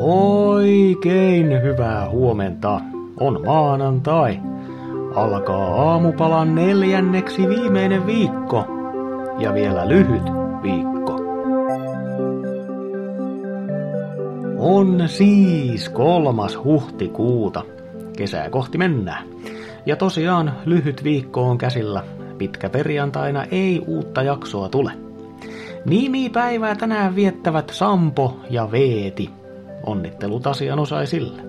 Oikein 0.00 1.62
hyvää 1.62 2.10
huomenta. 2.10 2.80
On 3.20 3.40
maanantai. 3.46 4.40
Alkaa 5.14 5.90
aamupalan 5.90 6.54
neljänneksi 6.54 7.48
viimeinen 7.48 8.06
viikko. 8.06 8.64
Ja 9.38 9.54
vielä 9.54 9.88
lyhyt 9.88 10.22
viikko. 10.62 11.16
On 14.58 15.08
siis 15.08 15.88
kolmas 15.88 16.58
huhtikuuta. 16.64 17.62
Kesää 18.16 18.50
kohti 18.50 18.78
mennään. 18.78 19.24
Ja 19.86 19.96
tosiaan 19.96 20.52
lyhyt 20.64 21.04
viikko 21.04 21.42
on 21.42 21.58
käsillä. 21.58 22.04
Pitkä 22.38 22.68
perjantaina 22.68 23.44
ei 23.44 23.82
uutta 23.86 24.22
jaksoa 24.22 24.68
tule. 24.68 24.92
Nimipäivää 25.84 26.74
tänään 26.74 27.16
viettävät 27.16 27.70
Sampo 27.70 28.36
ja 28.50 28.70
Veeti. 28.70 29.30
Onnittelut 29.86 30.46
asianosaisille. 30.46 31.42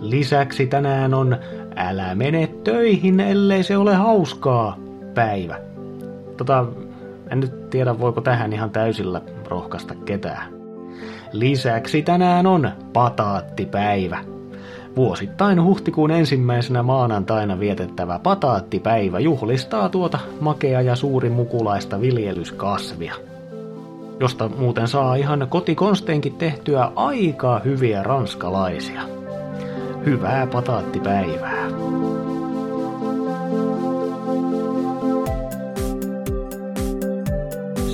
Lisäksi 0.00 0.66
tänään 0.66 1.14
on 1.14 1.36
Älä 1.76 2.14
mene 2.14 2.46
töihin, 2.64 3.20
ellei 3.20 3.62
se 3.62 3.76
ole 3.76 3.94
hauskaa 3.94 4.76
päivä. 5.14 5.58
Tota, 6.36 6.66
en 7.30 7.40
nyt 7.40 7.70
tiedä 7.70 7.98
voiko 7.98 8.20
tähän 8.20 8.52
ihan 8.52 8.70
täysillä 8.70 9.20
rohkaista 9.48 9.94
ketään. 9.94 10.52
Lisäksi 11.32 12.02
tänään 12.02 12.46
on 12.46 12.70
pataattipäivä. 12.92 14.18
Vuosittain 14.96 15.62
huhtikuun 15.62 16.10
ensimmäisenä 16.10 16.82
maanantaina 16.82 17.60
vietettävä 17.60 18.18
pataattipäivä 18.18 19.18
juhlistaa 19.18 19.88
tuota 19.88 20.18
makea 20.40 20.80
ja 20.80 20.96
suuri 20.96 21.30
mukulaista 21.30 22.00
viljelyskasvia 22.00 23.14
josta 24.20 24.48
muuten 24.48 24.88
saa 24.88 25.14
ihan 25.14 25.46
kotikonsteenkin 25.48 26.34
tehtyä 26.34 26.92
aika 26.96 27.60
hyviä 27.64 28.02
ranskalaisia. 28.02 29.02
Hyvää 30.06 30.46
pataattipäivää. 30.46 31.68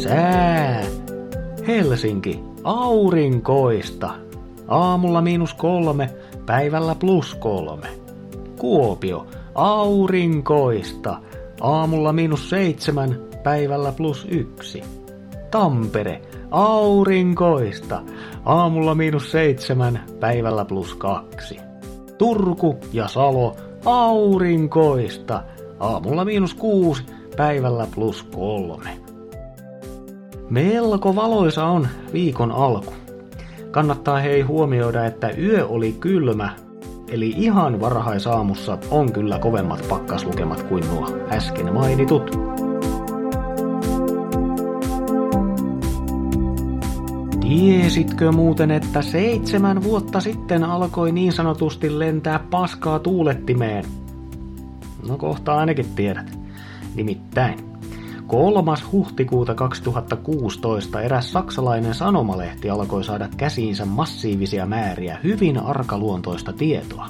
Sää. 0.02 0.82
Helsinki. 1.66 2.40
Aurinkoista. 2.64 4.10
Aamulla 4.68 5.22
miinus 5.22 5.54
kolme, 5.54 6.10
päivällä 6.46 6.94
plus 6.94 7.34
kolme. 7.34 7.88
Kuopio. 8.58 9.26
Aurinkoista. 9.54 11.18
Aamulla 11.60 12.12
miinus 12.12 12.50
seitsemän, 12.50 13.16
päivällä 13.42 13.92
plus 13.92 14.26
yksi. 14.30 15.01
Tampere, 15.52 16.22
aurinkoista. 16.50 18.02
Aamulla 18.44 18.94
miinus 18.94 19.30
seitsemän, 19.30 20.04
päivällä 20.20 20.64
plus 20.64 20.94
kaksi. 20.94 21.60
Turku 22.18 22.76
ja 22.92 23.08
Salo, 23.08 23.56
aurinkoista. 23.84 25.42
Aamulla 25.80 26.24
miinus 26.24 26.54
kuusi, 26.54 27.06
päivällä 27.36 27.86
plus 27.94 28.22
kolme. 28.22 29.00
Melko 30.50 31.16
valoisa 31.16 31.64
on 31.64 31.88
viikon 32.12 32.52
alku. 32.52 32.92
Kannattaa 33.70 34.20
hei 34.20 34.40
huomioida, 34.40 35.04
että 35.04 35.30
yö 35.38 35.66
oli 35.66 35.92
kylmä, 35.92 36.50
eli 37.08 37.34
ihan 37.36 37.80
varhaisaamussa 37.80 38.78
on 38.90 39.12
kyllä 39.12 39.38
kovemmat 39.38 39.86
pakkaslukemat 39.88 40.62
kuin 40.62 40.84
nuo 40.88 41.08
äsken 41.30 41.74
mainitut. 41.74 42.30
Tiesitkö 47.42 48.32
muuten, 48.32 48.70
että 48.70 49.02
seitsemän 49.02 49.82
vuotta 49.82 50.20
sitten 50.20 50.64
alkoi 50.64 51.12
niin 51.12 51.32
sanotusti 51.32 51.98
lentää 51.98 52.38
paskaa 52.38 52.98
tuulettimeen? 52.98 53.84
No 55.08 55.16
kohta 55.16 55.56
ainakin 55.56 55.86
tiedät. 55.96 56.38
Nimittäin. 56.94 57.58
3. 58.26 58.72
huhtikuuta 58.92 59.54
2016 59.54 61.00
eräs 61.00 61.32
saksalainen 61.32 61.94
sanomalehti 61.94 62.70
alkoi 62.70 63.04
saada 63.04 63.28
käsiinsä 63.36 63.84
massiivisia 63.84 64.66
määriä 64.66 65.18
hyvin 65.24 65.58
arkaluontoista 65.58 66.52
tietoa. 66.52 67.08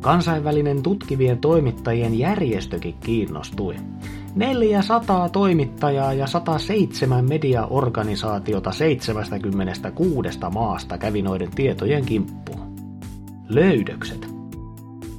Kansainvälinen 0.00 0.82
tutkivien 0.82 1.38
toimittajien 1.38 2.18
järjestökin 2.18 2.94
kiinnostui. 3.00 3.76
400 4.34 5.28
toimittajaa 5.28 6.12
ja 6.12 6.26
107 6.26 7.24
mediaorganisaatiota 7.28 8.72
76 8.72 10.38
maasta 10.54 10.98
kävi 10.98 11.22
noiden 11.22 11.50
tietojen 11.50 12.04
kimppuun. 12.04 12.72
Löydökset. 13.48 14.28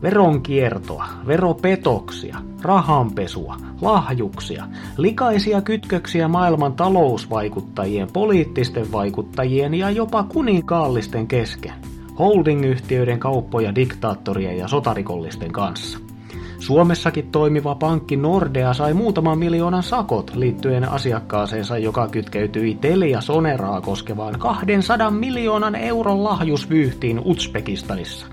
Veronkiertoa, 0.01 1.05
veropetoksia, 1.27 2.37
rahanpesua, 2.61 3.57
lahjuksia, 3.81 4.67
likaisia 4.97 5.61
kytköksiä 5.61 6.27
maailman 6.27 6.73
talousvaikuttajien, 6.73 8.07
poliittisten 8.13 8.91
vaikuttajien 8.91 9.73
ja 9.73 9.89
jopa 9.89 10.23
kuninkaallisten 10.23 11.27
kesken, 11.27 11.73
holdingyhtiöiden 12.19 13.19
kauppoja 13.19 13.75
diktaattorien 13.75 14.57
ja 14.57 14.67
sotarikollisten 14.67 15.51
kanssa– 15.51 15.99
Suomessakin 16.59 17.31
toimiva 17.31 17.75
pankki 17.75 18.17
Nordea 18.17 18.73
sai 18.73 18.93
muutaman 18.93 19.39
miljoonan 19.39 19.83
sakot 19.83 20.31
liittyen 20.35 20.89
asiakkaaseensa, 20.89 21.77
joka 21.77 22.07
kytkeytyi 22.07 22.75
Telia 22.75 23.21
Soneraa 23.21 23.81
koskevaan 23.81 24.39
200 24.39 25.11
miljoonan 25.11 25.75
euron 25.75 26.23
lahjusvyyhtiin 26.23 27.19
Uzbekistanissa. 27.19 28.27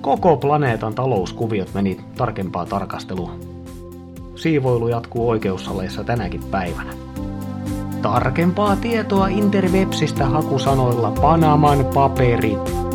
Koko 0.00 0.36
planeetan 0.36 0.94
talouskuviot 0.94 1.74
meni 1.74 2.00
tarkempaa 2.16 2.66
tarkasteluun. 2.66 3.30
Siivoilu 4.34 4.88
jatkuu 4.88 5.28
oikeussaleissa 5.28 6.04
tänäkin 6.04 6.42
päivänä. 6.50 6.92
Tarkempaa 8.02 8.76
tietoa 8.76 9.28
Interwebsistä 9.28 10.26
hakusanoilla 10.26 11.10
Panaman 11.10 11.84
paperit. 11.94 12.85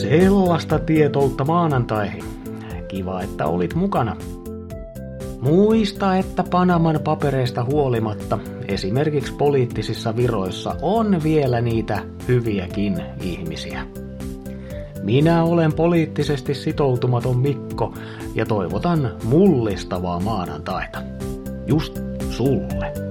Sellaista 0.00 0.78
tietoutta 0.78 1.44
maanantaihin. 1.44 2.24
Kiva, 2.88 3.22
että 3.22 3.46
olit 3.46 3.74
mukana. 3.74 4.16
Muista, 5.40 6.16
että 6.16 6.44
Panaman 6.50 7.00
papereista 7.04 7.64
huolimatta 7.64 8.38
esimerkiksi 8.68 9.32
poliittisissa 9.32 10.16
viroissa 10.16 10.76
on 10.82 11.22
vielä 11.22 11.60
niitä 11.60 12.02
hyviäkin 12.28 13.02
ihmisiä. 13.22 13.86
Minä 15.02 15.44
olen 15.44 15.72
poliittisesti 15.72 16.54
sitoutumaton 16.54 17.38
Mikko 17.38 17.94
ja 18.34 18.46
toivotan 18.46 19.16
mullistavaa 19.24 20.20
maanantaita. 20.20 20.98
Just 21.66 21.98
sulle. 22.30 23.09